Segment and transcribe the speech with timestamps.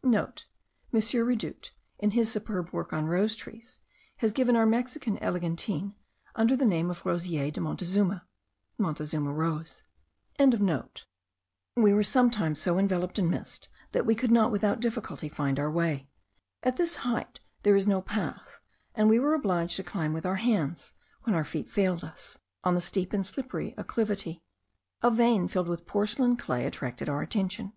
[0.00, 0.32] *(* M.
[0.94, 3.80] Redoute, in his superb work on rose trees,
[4.16, 5.94] has given our Mexican eglantine,
[6.34, 8.26] under the name of Rosier de Montezuma,
[8.78, 9.82] Montezuma rose.)
[10.38, 15.70] We were sometimes so enveloped in mist, that we could not, without difficulty, find our
[15.70, 16.08] way.
[16.62, 18.58] At this height there is no path,
[18.94, 20.94] and we were obliged to climb with our hands,
[21.24, 24.42] when our feet failed us, on the steep and slippery acclivity.
[25.02, 27.74] A vein filled with porcelain clay attracted our attention.